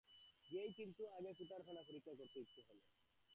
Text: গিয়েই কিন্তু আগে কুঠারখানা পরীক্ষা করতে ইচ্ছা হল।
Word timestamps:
গিয়েই 0.49 0.71
কিন্তু 0.77 1.03
আগে 1.17 1.31
কুঠারখানা 1.37 1.81
পরীক্ষা 1.87 2.13
করতে 2.19 2.37
ইচ্ছা 2.39 2.61
হল। 2.67 2.79